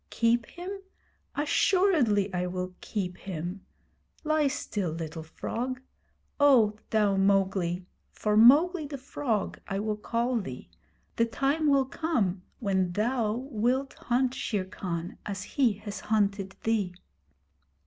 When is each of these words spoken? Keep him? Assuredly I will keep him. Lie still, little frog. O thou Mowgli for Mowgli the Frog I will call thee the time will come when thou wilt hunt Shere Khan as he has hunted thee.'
Keep 0.09 0.47
him? 0.47 0.71
Assuredly 1.35 2.33
I 2.33 2.47
will 2.47 2.73
keep 2.81 3.17
him. 3.17 3.63
Lie 4.23 4.47
still, 4.47 4.89
little 4.89 5.21
frog. 5.21 5.79
O 6.39 6.79
thou 6.89 7.17
Mowgli 7.17 7.85
for 8.11 8.35
Mowgli 8.35 8.87
the 8.87 8.97
Frog 8.97 9.59
I 9.67 9.77
will 9.77 9.97
call 9.97 10.39
thee 10.41 10.71
the 11.17 11.25
time 11.27 11.67
will 11.67 11.85
come 11.85 12.41
when 12.57 12.93
thou 12.93 13.47
wilt 13.51 13.93
hunt 13.93 14.33
Shere 14.33 14.65
Khan 14.65 15.19
as 15.27 15.43
he 15.43 15.73
has 15.73 15.99
hunted 15.99 16.55
thee.' 16.63 16.95